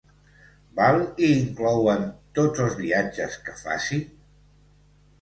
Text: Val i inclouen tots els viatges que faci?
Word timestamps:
Val 0.79 0.97
i 1.27 1.29
inclouen 1.41 2.09
tots 2.41 2.65
els 2.67 2.81
viatges 2.83 3.39
que 3.47 3.57
faci? 3.65 4.05